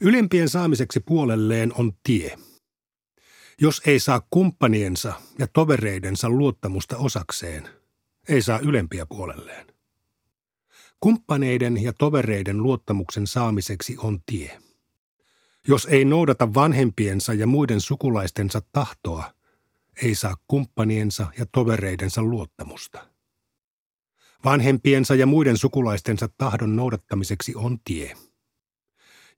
Ylempien 0.00 0.48
saamiseksi 0.48 1.00
puolelleen 1.00 1.72
on 1.74 1.92
tie. 2.02 2.36
Jos 3.60 3.82
ei 3.86 4.00
saa 4.00 4.26
kumppaniensa 4.30 5.12
ja 5.38 5.46
tovereidensa 5.46 6.30
luottamusta 6.30 6.96
osakseen, 6.96 7.68
ei 8.28 8.42
saa 8.42 8.58
ylempiä 8.58 9.06
puolelleen. 9.06 9.66
Kumppaneiden 11.00 11.82
ja 11.82 11.92
tovereiden 11.92 12.62
luottamuksen 12.62 13.26
saamiseksi 13.26 13.96
on 13.98 14.20
tie– 14.26 14.58
jos 15.68 15.86
ei 15.90 16.04
noudata 16.04 16.54
vanhempiensa 16.54 17.34
ja 17.34 17.46
muiden 17.46 17.80
sukulaistensa 17.80 18.62
tahtoa, 18.72 19.34
ei 20.02 20.14
saa 20.14 20.36
kumppaniensa 20.48 21.26
ja 21.38 21.46
tovereidensa 21.46 22.22
luottamusta. 22.22 23.08
Vanhempiensa 24.44 25.14
ja 25.14 25.26
muiden 25.26 25.56
sukulaistensa 25.56 26.28
tahdon 26.38 26.76
noudattamiseksi 26.76 27.54
on 27.54 27.78
tie. 27.84 28.16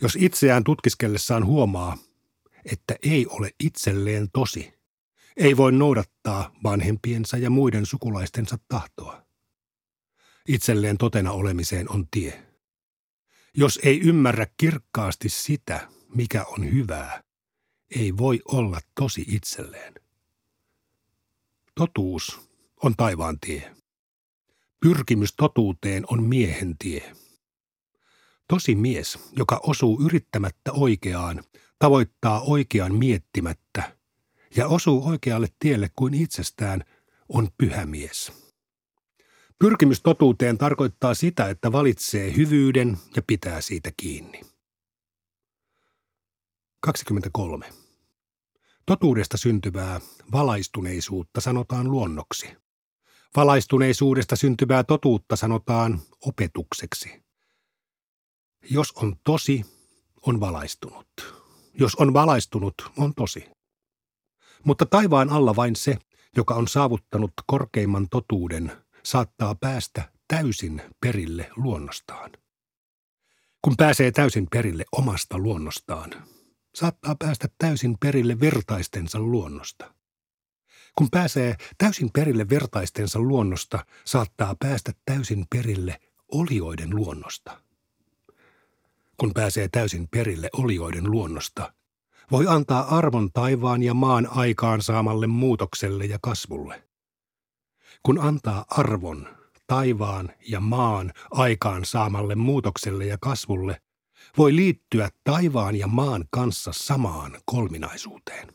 Jos 0.02 0.16
itseään 0.20 0.64
tutkiskellessaan 0.64 1.46
huomaa, 1.46 1.98
että 2.72 2.96
ei 3.02 3.26
ole 3.26 3.50
itselleen 3.64 4.28
tosi, 4.32 4.74
ei 5.36 5.56
voi 5.56 5.72
noudattaa 5.72 6.52
vanhempiensa 6.62 7.36
ja 7.36 7.50
muiden 7.50 7.86
sukulaistensa 7.86 8.58
tahtoa. 8.68 9.26
Itselleen 10.48 10.98
totena 10.98 11.32
olemiseen 11.32 11.90
on 11.90 12.06
tie. 12.10 12.42
Jos 13.54 13.80
ei 13.82 14.00
ymmärrä 14.00 14.46
kirkkaasti 14.56 15.28
sitä, 15.28 15.88
mikä 16.14 16.44
on 16.44 16.72
hyvää, 16.72 17.22
ei 17.96 18.16
voi 18.16 18.40
olla 18.44 18.80
tosi 18.94 19.24
itselleen. 19.28 19.94
Totuus 21.74 22.40
on 22.82 22.94
taivaan 22.96 23.40
tie. 23.40 23.74
Pyrkimys 24.80 25.34
totuuteen 25.36 26.04
on 26.10 26.22
miehen 26.22 26.74
tie. 26.78 27.12
Tosi 28.48 28.74
mies, 28.74 29.18
joka 29.32 29.60
osuu 29.62 30.02
yrittämättä 30.02 30.72
oikeaan, 30.72 31.44
tavoittaa 31.78 32.40
oikean 32.40 32.94
miettimättä 32.94 33.96
ja 34.56 34.68
osuu 34.68 35.08
oikealle 35.08 35.48
tielle 35.58 35.90
kuin 35.96 36.14
itsestään, 36.14 36.84
on 37.28 37.48
pyhä 37.58 37.86
mies. 37.86 38.32
Pyrkimys 39.58 40.02
totuuteen 40.02 40.58
tarkoittaa 40.58 41.14
sitä, 41.14 41.48
että 41.48 41.72
valitsee 41.72 42.36
hyvyyden 42.36 42.98
ja 43.16 43.22
pitää 43.26 43.60
siitä 43.60 43.90
kiinni. 43.96 44.40
23. 46.80 47.66
Totuudesta 48.86 49.36
syntyvää 49.36 50.00
valaistuneisuutta 50.32 51.40
sanotaan 51.40 51.90
luonnoksi. 51.90 52.56
Valaistuneisuudesta 53.36 54.36
syntyvää 54.36 54.84
totuutta 54.84 55.36
sanotaan 55.36 56.00
opetukseksi. 56.26 57.22
Jos 58.70 58.92
on 58.92 59.16
tosi, 59.24 59.64
on 60.26 60.40
valaistunut. 60.40 61.08
jos 61.80 61.94
on 61.94 62.12
valaistunut, 62.12 62.74
on 62.96 63.14
tosi. 63.14 63.44
Mutta 64.64 64.86
taivaan 64.86 65.30
alla 65.30 65.56
vain 65.56 65.76
se, 65.76 65.98
joka 66.36 66.54
on 66.54 66.68
saavuttanut 66.68 67.32
korkeimman 67.46 68.08
totuuden, 68.10 68.72
saattaa 69.02 69.54
päästä 69.54 70.12
täysin 70.28 70.82
perille 71.00 71.50
luonnostaan. 71.56 72.30
Kun 73.62 73.74
pääsee 73.76 74.10
täysin 74.12 74.46
perille 74.50 74.84
omasta 74.92 75.38
luonnostaan, 75.38 76.10
saattaa 76.74 77.16
päästä 77.18 77.48
täysin 77.58 77.96
perille 78.00 78.40
vertaistensa 78.40 79.18
luonnosta. 79.18 79.94
Kun 80.98 81.08
pääsee 81.10 81.56
täysin 81.78 82.10
perille 82.12 82.48
vertaistensa 82.48 83.20
luonnosta, 83.20 83.86
saattaa 84.04 84.56
päästä 84.60 84.92
täysin 85.04 85.46
perille 85.50 86.00
olioiden 86.32 86.96
luonnosta. 86.96 87.60
Kun 89.16 89.34
pääsee 89.34 89.68
täysin 89.68 90.08
perille 90.08 90.48
olioiden 90.52 91.10
luonnosta, 91.10 91.72
voi 92.30 92.46
antaa 92.48 92.96
arvon 92.96 93.32
taivaan 93.32 93.82
ja 93.82 93.94
maan 93.94 94.28
aikaan 94.30 94.82
saamalle 94.82 95.26
muutokselle 95.26 96.04
ja 96.04 96.18
kasvulle. 96.22 96.82
Kun 98.02 98.20
antaa 98.20 98.64
arvon 98.70 99.28
taivaan 99.66 100.32
ja 100.48 100.60
maan 100.60 101.12
aikaan 101.30 101.84
saamalle 101.84 102.34
muutokselle 102.34 103.06
ja 103.06 103.18
kasvulle, 103.20 103.80
voi 104.38 104.56
liittyä 104.56 105.10
taivaan 105.24 105.76
ja 105.76 105.86
maan 105.86 106.24
kanssa 106.30 106.72
samaan 106.74 107.40
kolminaisuuteen. 107.44 108.48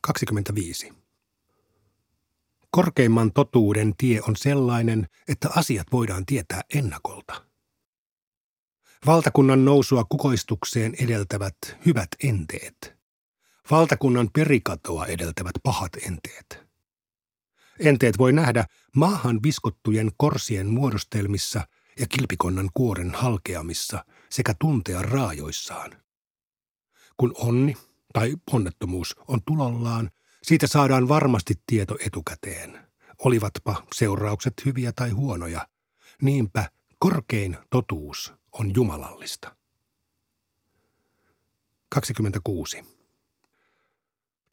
25. 0.00 0.92
Korkeimman 2.70 3.32
totuuden 3.32 3.94
tie 3.98 4.20
on 4.28 4.36
sellainen, 4.36 5.08
että 5.28 5.48
asiat 5.56 5.86
voidaan 5.92 6.26
tietää 6.26 6.60
ennakolta. 6.74 7.44
Valtakunnan 9.06 9.64
nousua 9.64 10.04
kukoistukseen 10.04 10.94
edeltävät 11.00 11.56
hyvät 11.86 12.08
enteet. 12.24 12.96
Valtakunnan 13.70 14.28
perikatoa 14.32 15.06
edeltävät 15.06 15.54
pahat 15.62 15.92
enteet. 16.06 16.66
Enteet 17.78 18.18
voi 18.18 18.32
nähdä 18.32 18.64
maahan 18.96 19.42
viskottujen 19.42 20.10
korsien 20.16 20.66
muodostelmissa 20.66 21.68
ja 22.00 22.06
kilpikonnan 22.06 22.70
kuoren 22.74 23.10
halkeamissa 23.14 24.04
sekä 24.30 24.54
tuntea 24.60 25.02
raajoissaan. 25.02 26.02
Kun 27.16 27.34
onni 27.36 27.76
tai 28.12 28.36
onnettomuus 28.52 29.16
on 29.28 29.40
tulollaan, 29.46 30.10
siitä 30.42 30.66
saadaan 30.66 31.08
varmasti 31.08 31.54
tieto 31.66 31.96
etukäteen. 32.06 32.86
Olivatpa 33.18 33.86
seuraukset 33.94 34.54
hyviä 34.64 34.92
tai 34.92 35.10
huonoja. 35.10 35.68
Niinpä 36.22 36.70
korkein 36.98 37.56
totuus 37.70 38.32
on 38.52 38.74
jumalallista. 38.74 39.56
26. 41.88 42.84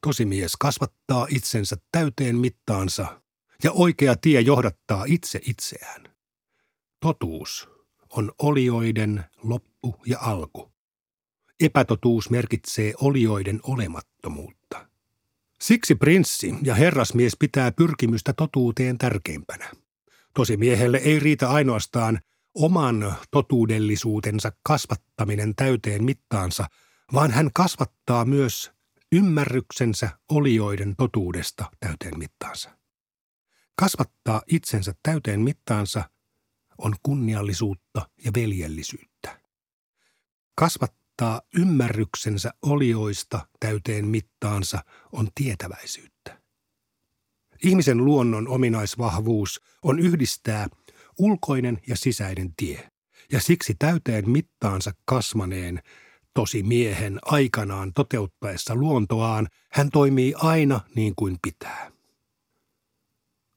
Tosimies 0.02 0.56
kasvattaa 0.60 1.28
itsensä 1.30 1.78
täyteen 1.92 2.36
mittaansa 2.36 3.22
ja 3.64 3.72
oikea 3.72 4.16
tie 4.16 4.42
johdattaa 4.42 5.04
itse 5.08 5.40
itseään. 5.44 6.16
Totuus 7.00 7.70
on 8.18 8.32
olioiden 8.40 9.26
loppu 9.44 9.96
ja 10.06 10.20
alku. 10.22 10.72
Epätotuus 11.60 12.30
merkitsee 12.30 12.94
olioiden 13.02 13.60
olemattomuutta. 13.64 14.88
Siksi 15.62 15.96
prinssi 15.96 16.56
ja 16.64 16.76
herrasmies 16.76 17.34
pitää 17.40 17.72
pyrkimystä 17.72 18.34
totuuteen 18.34 18.98
tärkeimpänä. 18.98 19.72
Tosimiehelle 20.34 20.98
ei 20.98 21.20
riitä 21.20 21.50
ainoastaan 21.50 22.20
oman 22.54 23.16
totuudellisuutensa 23.32 24.52
kasvattaminen 24.64 25.56
täyteen 25.56 26.04
mittaansa, 26.04 26.68
vaan 27.14 27.32
hän 27.32 27.50
kasvattaa 27.54 28.26
myös 28.26 28.72
ymmärryksensä 29.12 30.10
olioiden 30.30 30.96
totuudesta 30.96 31.66
täyteen 31.80 32.20
mittaansa. 32.20 32.78
Kasvattaa 33.76 34.42
itsensä 34.48 34.94
täyteen 35.04 35.42
mittaansa 35.42 36.10
on 36.78 36.96
kunniallisuutta 37.04 38.10
ja 38.26 38.32
veljellisyyttä. 38.36 39.40
Kasvattaa 40.56 41.42
ymmärryksensä 41.58 42.54
olioista 42.62 43.48
täyteen 43.60 44.08
mittaansa 44.08 44.84
on 45.12 45.28
tietäväisyyttä. 45.36 46.42
Ihmisen 47.64 48.06
luonnon 48.06 48.48
ominaisvahvuus 48.48 49.62
on 49.84 50.00
yhdistää 50.00 50.68
ulkoinen 51.18 51.82
ja 51.88 51.96
sisäinen 51.98 52.54
tie, 52.58 52.90
ja 53.32 53.40
siksi 53.42 53.76
täyteen 53.80 54.30
mittaansa 54.30 54.92
kasvaneen 55.06 55.80
tosi 56.34 56.64
miehen 56.64 57.20
aikanaan 57.26 57.94
toteuttaessa 57.94 58.76
luontoaan 58.76 59.48
hän 59.72 59.90
toimii 59.90 60.34
aina 60.38 60.80
niin 60.96 61.14
kuin 61.16 61.38
pitää. 61.42 61.92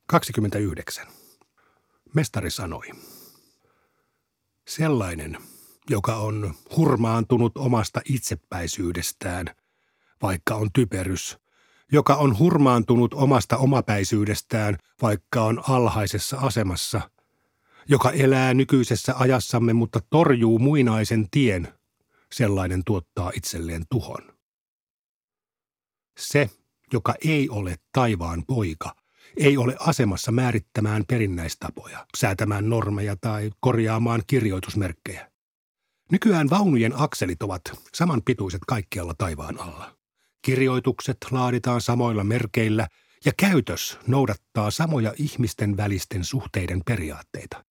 29. 0.08 1.06
Mestari 2.16 2.50
sanoi. 2.50 2.86
Sellainen, 4.68 5.38
joka 5.90 6.16
on 6.16 6.54
hurmaantunut 6.76 7.58
omasta 7.58 8.00
itsepäisyydestään, 8.04 9.46
vaikka 10.22 10.54
on 10.54 10.68
typerys, 10.72 11.38
joka 11.92 12.14
on 12.14 12.38
hurmaantunut 12.38 13.14
omasta 13.14 13.56
omapäisyydestään, 13.56 14.76
vaikka 15.02 15.42
on 15.44 15.62
alhaisessa 15.68 16.36
asemassa, 16.36 17.10
joka 17.88 18.10
elää 18.10 18.54
nykyisessä 18.54 19.14
ajassamme, 19.16 19.72
mutta 19.72 20.00
torjuu 20.10 20.58
muinaisen 20.58 21.30
tien, 21.30 21.68
sellainen 22.32 22.82
tuottaa 22.86 23.32
itselleen 23.34 23.84
tuhon. 23.90 24.32
Se, 26.18 26.50
joka 26.92 27.14
ei 27.24 27.48
ole 27.48 27.76
taivaan 27.92 28.44
poika, 28.46 29.05
ei 29.36 29.56
ole 29.56 29.76
asemassa 29.78 30.32
määrittämään 30.32 31.04
perinnäistapoja, 31.08 32.06
säätämään 32.16 32.68
normeja 32.68 33.16
tai 33.20 33.50
korjaamaan 33.60 34.22
kirjoitusmerkkejä. 34.26 35.30
Nykyään 36.12 36.50
vaunujen 36.50 36.92
akselit 36.96 37.42
ovat 37.42 37.62
samanpituiset 37.94 38.60
kaikkialla 38.66 39.14
taivaan 39.18 39.60
alla. 39.60 39.96
Kirjoitukset 40.42 41.16
laaditaan 41.30 41.80
samoilla 41.80 42.24
merkeillä 42.24 42.88
ja 43.24 43.32
käytös 43.36 43.98
noudattaa 44.06 44.70
samoja 44.70 45.14
ihmisten 45.16 45.76
välisten 45.76 46.24
suhteiden 46.24 46.80
periaatteita. 46.86 47.64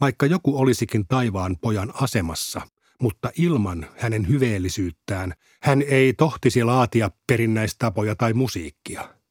Vaikka 0.00 0.26
joku 0.26 0.58
olisikin 0.58 1.06
taivaan 1.06 1.56
pojan 1.60 1.92
asemassa, 2.02 2.60
mutta 3.00 3.30
ilman 3.38 3.86
hänen 3.96 4.28
hyveellisyyttään 4.28 5.32
hän 5.62 5.82
ei 5.82 6.12
tohtisi 6.12 6.64
laatia 6.64 7.10
perinnäistapoja 7.26 8.16
tai 8.16 8.32
musiikkia. 8.32 9.21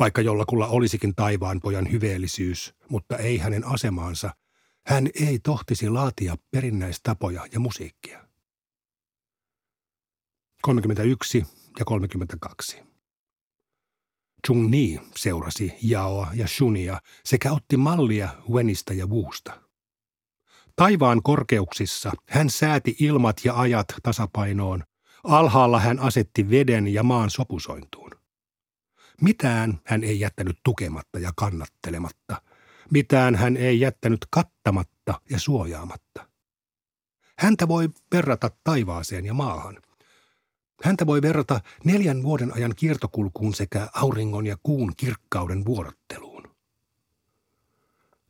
Vaikka 0.00 0.20
jollakulla 0.20 0.66
olisikin 0.66 1.14
taivaan 1.14 1.60
pojan 1.60 1.92
hyveellisyys, 1.92 2.74
mutta 2.88 3.16
ei 3.16 3.38
hänen 3.38 3.66
asemaansa, 3.66 4.30
hän 4.86 5.08
ei 5.20 5.38
tohtisi 5.38 5.88
laatia 5.88 6.36
perinnäistapoja 6.50 7.46
ja 7.52 7.60
musiikkia. 7.60 8.24
31 10.62 11.46
ja 11.78 11.84
32. 11.84 12.82
Chung 14.46 14.70
Ni 14.70 15.00
seurasi 15.16 15.72
Jaoa 15.82 16.28
ja 16.34 16.46
Shunia 16.46 17.00
sekä 17.24 17.52
otti 17.52 17.76
mallia 17.76 18.28
Wenistä 18.50 18.94
ja 18.94 19.06
Wuusta. 19.06 19.62
Taivaan 20.76 21.22
korkeuksissa 21.22 22.12
hän 22.28 22.50
sääti 22.50 22.96
ilmat 23.00 23.36
ja 23.44 23.60
ajat 23.60 23.86
tasapainoon. 24.02 24.84
Alhaalla 25.24 25.80
hän 25.80 25.98
asetti 25.98 26.50
veden 26.50 26.88
ja 26.88 27.02
maan 27.02 27.30
sopusointuun. 27.30 28.19
Mitään 29.20 29.80
hän 29.84 30.04
ei 30.04 30.20
jättänyt 30.20 30.60
tukematta 30.62 31.18
ja 31.18 31.32
kannattelematta. 31.36 32.42
Mitään 32.90 33.34
hän 33.34 33.56
ei 33.56 33.80
jättänyt 33.80 34.26
kattamatta 34.30 35.20
ja 35.30 35.38
suojaamatta. 35.38 36.26
Häntä 37.38 37.68
voi 37.68 37.88
verrata 38.12 38.50
taivaaseen 38.64 39.26
ja 39.26 39.34
maahan. 39.34 39.78
Häntä 40.84 41.06
voi 41.06 41.22
verrata 41.22 41.60
neljän 41.84 42.22
vuoden 42.22 42.54
ajan 42.54 42.74
kiertokulkuun 42.76 43.54
sekä 43.54 43.88
auringon 43.94 44.46
ja 44.46 44.56
kuun 44.62 44.92
kirkkauden 44.96 45.64
vuorotteluun. 45.64 46.56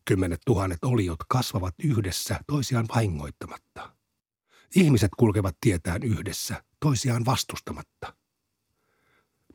Kymmenet 0.04 0.40
tuhannet 0.46 0.84
oliot 0.84 1.18
kasvavat 1.28 1.74
yhdessä 1.84 2.40
toisiaan 2.46 2.86
vahingoittamatta. 2.94 3.96
Ihmiset 4.74 5.10
kulkevat 5.16 5.56
tietään 5.60 6.02
yhdessä, 6.02 6.64
toisiaan 6.80 7.24
vastustamatta. 7.24 8.14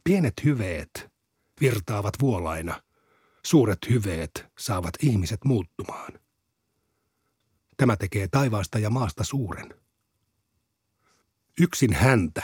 Pienet 0.03 0.33
hyveet 0.43 1.14
virtaavat 1.61 2.13
vuolaina. 2.21 2.81
Suuret 3.45 3.79
hyveet 3.89 4.45
saavat 4.59 4.93
ihmiset 5.01 5.39
muuttumaan. 5.45 6.13
Tämä 7.77 7.97
tekee 7.97 8.27
taivaasta 8.27 8.79
ja 8.79 8.89
maasta 8.89 9.23
suuren. 9.23 9.73
Yksin 11.61 11.93
häntä, 11.93 12.43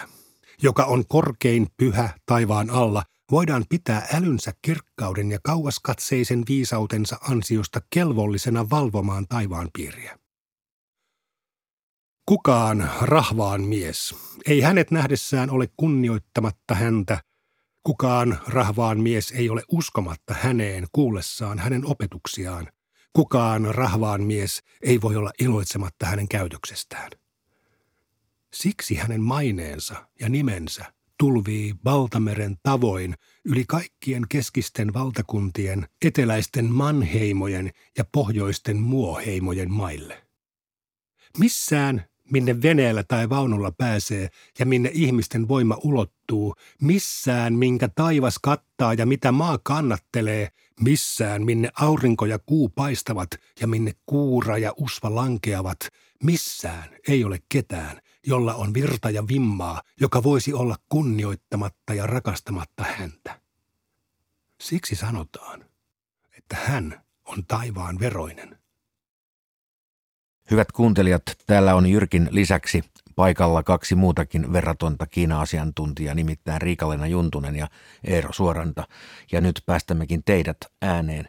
joka 0.61 0.85
on 0.85 1.07
korkein 1.07 1.67
pyhä 1.77 2.09
taivaan 2.25 2.69
alla, 2.69 3.03
voidaan 3.31 3.65
pitää 3.69 4.07
älynsä 4.13 4.51
kirkkauden 4.61 5.31
ja 5.31 5.39
kauaskatseisen 5.43 6.43
viisautensa 6.49 7.17
ansiosta 7.21 7.81
kelvollisena 7.89 8.69
valvomaan 8.69 9.27
taivaan 9.27 9.69
piiriä. 9.73 10.19
Kukaan 12.25 12.89
rahvaan 13.01 13.61
mies 13.61 14.15
Ei 14.45 14.61
hänet 14.61 14.91
nähdessään 14.91 15.49
ole 15.49 15.67
kunnioittamatta 15.77 16.75
häntä. 16.75 17.21
Kukaan 17.83 18.39
rahvaan 18.47 18.99
mies 18.99 19.31
ei 19.31 19.49
ole 19.49 19.63
uskomatta 19.71 20.33
häneen 20.33 20.87
kuullessaan 20.91 21.59
hänen 21.59 21.85
opetuksiaan. 21.85 22.67
Kukaan 23.13 23.75
rahvaan 23.75 24.23
mies 24.23 24.61
ei 24.81 25.01
voi 25.01 25.15
olla 25.15 25.31
iloitsematta 25.39 26.05
hänen 26.05 26.27
käytöksestään. 26.27 27.11
Siksi 28.53 28.95
hänen 28.95 29.21
maineensa 29.21 30.07
ja 30.19 30.29
nimensä 30.29 30.93
tulvii 31.19 31.75
valtameren 31.85 32.57
tavoin 32.63 33.15
yli 33.45 33.65
kaikkien 33.67 34.23
keskisten 34.29 34.93
valtakuntien, 34.93 35.87
eteläisten 36.05 36.65
manheimojen 36.65 37.71
ja 37.97 38.05
pohjoisten 38.11 38.79
muoheimojen 38.79 39.71
maille. 39.71 40.27
Missään, 41.37 42.05
minne 42.31 42.61
veneellä 42.61 43.03
tai 43.03 43.29
vaunulla 43.29 43.71
pääsee 43.71 44.29
ja 44.59 44.65
minne 44.65 44.89
ihmisten 44.93 45.47
voima 45.47 45.77
ulottuu, 45.83 46.55
missään, 46.81 47.53
minkä 47.53 47.89
taivas 47.95 48.39
kattaa 48.39 48.93
ja 48.93 49.05
mitä 49.05 49.31
maa 49.31 49.59
kannattelee, 49.63 50.49
missään, 50.81 51.43
minne 51.45 51.69
aurinko 51.79 52.25
ja 52.25 52.39
kuu 52.39 52.69
paistavat 52.69 53.29
ja 53.59 53.67
minne 53.67 53.93
kuura 54.05 54.57
ja 54.57 54.73
usva 54.77 55.15
lankeavat, 55.15 55.79
missään 56.23 56.89
ei 57.07 57.23
ole 57.23 57.39
ketään, 57.49 58.01
jolla 58.27 58.53
on 58.53 58.73
virta 58.73 59.09
ja 59.09 59.27
vimmaa, 59.27 59.81
joka 59.99 60.23
voisi 60.23 60.53
olla 60.53 60.75
kunnioittamatta 60.89 61.93
ja 61.93 62.07
rakastamatta 62.07 62.83
häntä. 62.83 63.41
Siksi 64.61 64.95
sanotaan, 64.95 65.65
että 66.37 66.55
hän 66.55 67.01
on 67.25 67.45
taivaan 67.45 67.99
veroinen. 67.99 68.60
Hyvät 70.51 70.71
kuuntelijat, 70.71 71.23
täällä 71.47 71.75
on 71.75 71.85
Jyrkin 71.85 72.27
lisäksi 72.31 72.83
paikalla 73.15 73.63
kaksi 73.63 73.95
muutakin 73.95 74.53
verratonta 74.53 75.07
Kiina-asiantuntijaa, 75.07 76.15
nimittäin 76.15 76.61
Riikalena 76.61 77.07
Juntunen 77.07 77.55
ja 77.55 77.67
Eero 78.03 78.33
Suoranta. 78.33 78.87
Ja 79.31 79.41
nyt 79.41 79.63
päästämmekin 79.65 80.23
teidät 80.23 80.57
ääneen. 80.81 81.27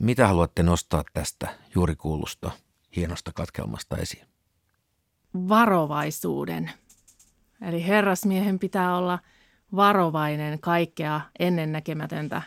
Mitä 0.00 0.26
haluatte 0.26 0.62
nostaa 0.62 1.04
tästä 1.12 1.48
juuri 1.74 1.96
kuulusta 1.96 2.50
hienosta 2.96 3.32
katkelmasta 3.34 3.96
esiin? 3.96 4.26
Varovaisuuden. 5.48 6.70
Eli 7.68 7.86
herrasmiehen 7.86 8.58
pitää 8.58 8.96
olla 8.96 9.18
varovainen 9.76 10.60
kaikkea 10.60 11.20
ennennäkemätöntä 11.38 12.42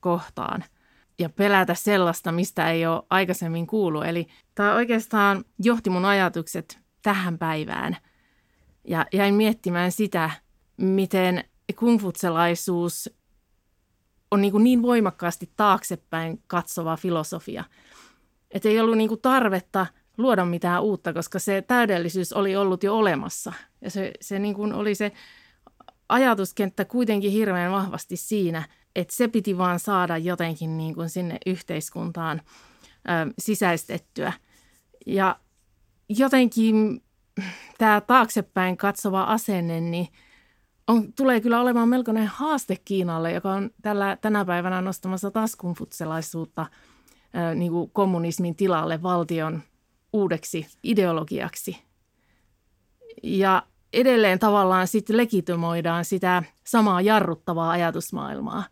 kohtaan 0.00 0.64
ja 1.18 1.28
pelätä 1.28 1.74
sellaista, 1.74 2.32
mistä 2.32 2.70
ei 2.70 2.86
ole 2.86 3.02
aikaisemmin 3.10 3.66
kuullut. 3.66 4.04
Eli 4.04 4.26
tämä 4.54 4.74
oikeastaan 4.74 5.44
johti 5.58 5.90
mun 5.90 6.04
ajatukset 6.04 6.78
tähän 7.02 7.38
päivään. 7.38 7.96
Ja 8.88 9.06
jäin 9.12 9.34
miettimään 9.34 9.92
sitä, 9.92 10.30
miten 10.76 11.44
kungfutselaisuus 11.76 13.10
on 14.30 14.40
niin, 14.40 14.64
niin 14.64 14.82
voimakkaasti 14.82 15.52
taaksepäin 15.56 16.42
katsova 16.46 16.96
filosofia. 16.96 17.64
Että 18.50 18.68
ei 18.68 18.80
ollut 18.80 18.96
niin 18.96 19.08
kuin 19.08 19.20
tarvetta 19.20 19.86
luoda 20.18 20.44
mitään 20.44 20.82
uutta, 20.82 21.12
koska 21.12 21.38
se 21.38 21.62
täydellisyys 21.62 22.32
oli 22.32 22.56
ollut 22.56 22.82
jo 22.82 22.96
olemassa. 22.96 23.52
Ja 23.80 23.90
se, 23.90 24.12
se 24.20 24.38
niin 24.38 24.54
kuin 24.54 24.72
oli 24.72 24.94
se 24.94 25.12
ajatuskenttä 26.08 26.84
kuitenkin 26.84 27.32
hirveän 27.32 27.72
vahvasti 27.72 28.16
siinä, 28.16 28.68
että 28.96 29.14
se 29.14 29.28
piti 29.28 29.58
vaan 29.58 29.80
saada 29.80 30.18
jotenkin 30.18 30.76
niin 30.76 30.94
kuin 30.94 31.10
sinne 31.10 31.38
yhteiskuntaan 31.46 32.40
ö, 32.46 33.32
sisäistettyä. 33.38 34.32
Ja 35.06 35.38
jotenkin 36.08 37.02
tämä 37.78 38.00
taaksepäin 38.00 38.76
katsova 38.76 39.22
asenne, 39.22 39.80
niin 39.80 40.08
on, 40.86 41.12
tulee 41.12 41.40
kyllä 41.40 41.60
olemaan 41.60 41.88
melkoinen 41.88 42.26
haaste 42.26 42.76
Kiinalle, 42.84 43.32
joka 43.32 43.52
on 43.52 43.70
tällä, 43.82 44.18
tänä 44.20 44.44
päivänä 44.44 44.80
nostamassa 44.80 45.30
taas 45.30 45.56
kumfutselaisuutta 45.56 46.66
niin 47.54 47.72
kuin 47.72 47.90
kommunismin 47.90 48.56
tilalle 48.56 49.02
valtion 49.02 49.62
uudeksi 50.12 50.66
ideologiaksi. 50.82 51.76
Ja 53.22 53.62
edelleen 53.92 54.38
tavallaan 54.38 54.88
sitten 54.88 55.16
legitimoidaan 55.16 56.04
sitä 56.04 56.42
samaa 56.66 57.00
jarruttavaa 57.00 57.70
ajatusmaailmaa. 57.70 58.64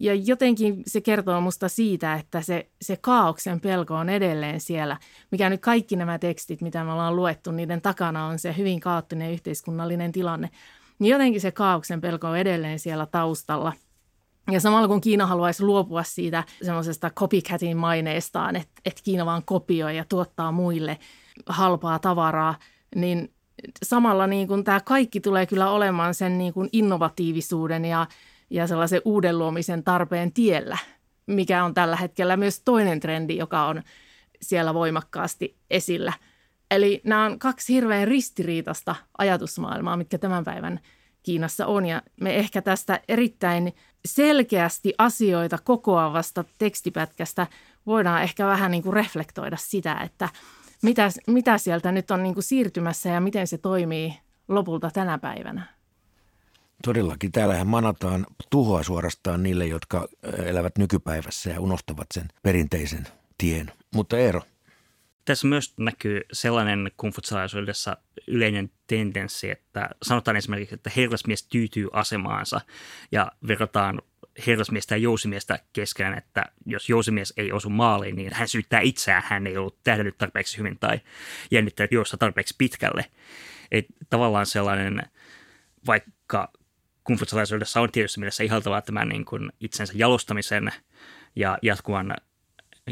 Ja 0.00 0.14
jotenkin 0.14 0.82
se 0.86 1.00
kertoo 1.00 1.40
musta 1.40 1.68
siitä, 1.68 2.14
että 2.14 2.40
se, 2.40 2.70
se 2.82 2.96
kaauksen 2.96 3.60
pelko 3.60 3.94
on 3.94 4.08
edelleen 4.08 4.60
siellä, 4.60 4.96
mikä 5.30 5.50
nyt 5.50 5.60
kaikki 5.60 5.96
nämä 5.96 6.18
tekstit, 6.18 6.60
mitä 6.60 6.84
me 6.84 6.92
ollaan 6.92 7.16
luettu, 7.16 7.50
niiden 7.50 7.82
takana 7.82 8.26
on 8.26 8.38
se 8.38 8.54
hyvin 8.56 8.80
kaoottinen 8.80 9.32
yhteiskunnallinen 9.32 10.12
tilanne. 10.12 10.50
Niin 10.98 11.10
jotenkin 11.10 11.40
se 11.40 11.50
kaauksen 11.50 12.00
pelko 12.00 12.28
on 12.28 12.38
edelleen 12.38 12.78
siellä 12.78 13.06
taustalla. 13.06 13.72
Ja 14.50 14.60
samalla 14.60 14.88
kun 14.88 15.00
Kiina 15.00 15.26
haluaisi 15.26 15.62
luopua 15.62 16.02
siitä 16.02 16.44
semmoisesta 16.62 17.10
copycatin 17.10 17.76
maineestaan, 17.76 18.56
että, 18.56 18.80
että 18.84 19.02
Kiina 19.04 19.26
vaan 19.26 19.42
kopioi 19.44 19.96
ja 19.96 20.04
tuottaa 20.08 20.52
muille 20.52 20.98
halpaa 21.46 21.98
tavaraa, 21.98 22.54
niin 22.94 23.32
samalla 23.84 24.26
niin 24.26 24.48
kuin 24.48 24.64
tämä 24.64 24.80
kaikki 24.80 25.20
tulee 25.20 25.46
kyllä 25.46 25.70
olemaan 25.70 26.14
sen 26.14 26.38
niin 26.38 26.52
kuin 26.52 26.68
innovatiivisuuden 26.72 27.84
ja, 27.84 28.06
ja 28.50 28.66
sellaisen 28.66 29.02
uuden 29.04 29.38
luomisen 29.38 29.84
tarpeen 29.84 30.32
tiellä, 30.32 30.78
mikä 31.26 31.64
on 31.64 31.74
tällä 31.74 31.96
hetkellä 31.96 32.36
myös 32.36 32.60
toinen 32.60 33.00
trendi, 33.00 33.36
joka 33.36 33.66
on 33.66 33.82
siellä 34.42 34.74
voimakkaasti 34.74 35.56
esillä. 35.70 36.12
Eli 36.70 37.00
nämä 37.04 37.24
on 37.24 37.38
kaksi 37.38 37.74
hirveän 37.74 38.08
ristiriitasta 38.08 38.96
ajatusmaailmaa, 39.18 39.96
mitkä 39.96 40.18
tämän 40.18 40.44
päivän 40.44 40.80
Kiinassa 41.22 41.66
on. 41.66 41.86
Ja 41.86 42.02
me 42.20 42.36
ehkä 42.36 42.62
tästä 42.62 43.00
erittäin 43.08 43.72
selkeästi 44.06 44.94
asioita 44.98 45.58
kokoavasta 45.64 46.44
tekstipätkästä 46.58 47.46
voidaan 47.86 48.22
ehkä 48.22 48.46
vähän 48.46 48.70
niin 48.70 48.82
kuin 48.82 48.92
reflektoida 48.92 49.56
sitä, 49.56 49.94
että– 49.94 50.28
mitä, 50.82 51.08
mitä 51.26 51.58
sieltä 51.58 51.92
nyt 51.92 52.10
on 52.10 52.22
niin 52.22 52.34
kuin 52.34 52.44
siirtymässä 52.44 53.08
ja 53.08 53.20
miten 53.20 53.46
se 53.46 53.58
toimii 53.58 54.18
lopulta 54.48 54.90
tänä 54.90 55.18
päivänä? 55.18 55.75
Todellakin. 56.84 57.32
Täällähän 57.32 57.66
manataan 57.66 58.26
tuhoa 58.50 58.82
suorastaan 58.82 59.42
niille, 59.42 59.66
jotka 59.66 60.08
elävät 60.44 60.78
nykypäivässä 60.78 61.50
ja 61.50 61.60
unohtavat 61.60 62.06
sen 62.14 62.28
perinteisen 62.42 63.06
tien. 63.38 63.72
Mutta 63.94 64.18
Eero. 64.18 64.42
Tässä 65.24 65.46
myös 65.46 65.74
näkyy 65.78 66.20
sellainen 66.32 66.90
kungfutsalaisuudessa 66.96 67.96
yleinen 68.26 68.70
tendenssi, 68.86 69.50
että 69.50 69.90
sanotaan 70.02 70.36
esimerkiksi, 70.36 70.74
että 70.74 70.90
herrasmies 70.96 71.42
tyytyy 71.42 71.88
asemaansa 71.92 72.60
ja 73.12 73.32
verrataan 73.48 74.02
herrasmiestä 74.46 74.94
ja 74.94 74.98
jousimiestä 74.98 75.58
keskenään, 75.72 76.18
että 76.18 76.44
jos 76.66 76.88
jousimies 76.88 77.32
ei 77.36 77.52
osu 77.52 77.70
maaliin, 77.70 78.16
niin 78.16 78.34
hän 78.34 78.48
syyttää 78.48 78.80
itseään, 78.80 79.22
hän 79.26 79.46
ei 79.46 79.56
ollut 79.56 79.78
tähdännyt 79.84 80.18
tarpeeksi 80.18 80.58
hyvin 80.58 80.78
tai 80.78 81.00
jännittänyt 81.50 81.92
juosta 81.92 82.16
tarpeeksi 82.16 82.54
pitkälle. 82.58 83.04
Et 83.72 83.86
tavallaan 84.10 84.46
sellainen, 84.46 85.02
vaikka 85.86 86.52
kungfutsalaisuudessa 87.06 87.80
on 87.80 87.92
tietysti 87.92 88.20
mielessä 88.20 88.44
ihaltavaa 88.44 88.82
tämän 88.82 89.08
niin 89.08 89.24
kuin 89.24 89.52
itsensä 89.60 89.92
jalostamisen 89.96 90.72
ja 91.36 91.58
jatkuvan 91.62 92.16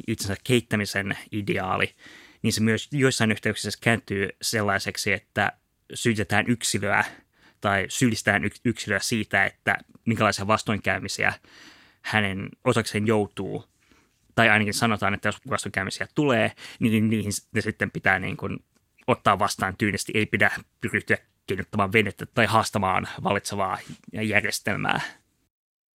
itsensä 0.07 0.37
keittämisen 0.45 1.19
ideaali, 1.33 1.95
niin 2.43 2.53
se 2.53 2.61
myös 2.61 2.89
joissain 2.93 3.33
yhteyksissä 3.33 3.79
kääntyy 3.83 4.29
sellaiseksi, 4.43 5.13
että 5.13 5.53
syytetään 5.95 6.45
yksilöä 6.49 7.05
tai 7.61 7.87
syyllistään 7.89 8.43
yksilöä 8.65 8.99
siitä, 8.99 9.45
että 9.45 9.79
minkälaisia 10.07 10.47
vastoinkäymisiä 10.47 11.33
hänen 12.03 12.49
osakseen 12.65 13.07
joutuu. 13.07 13.65
Tai 14.35 14.49
ainakin 14.49 14.75
sanotaan, 14.75 15.15
että 15.15 15.29
jos 15.29 15.41
vastoinkäymisiä 15.51 16.07
tulee, 16.15 16.53
niin 16.79 17.11
niihin 17.11 17.33
ne 17.53 17.61
sitten 17.61 17.91
pitää 17.91 18.19
niin 18.19 18.37
kuin 18.37 18.65
ottaa 19.07 19.39
vastaan 19.39 19.77
tyynesti. 19.77 20.13
Ei 20.15 20.27
pidä 20.27 20.51
ryhtyä 20.93 21.19
kiinnittämään 21.47 21.93
venettä 21.93 22.27
tai 22.27 22.47
haastamaan 22.47 23.09
valitsevaa 23.23 23.79
järjestelmää. 24.13 25.01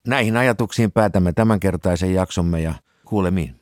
Näihin 0.08 0.38
ajatuksiin 0.38 0.92
päätämme 0.92 1.34
tämänkertaisen 1.34 2.14
jaksomme 2.14 2.62
ja 2.62 2.74
kuulemiin. 3.06 3.56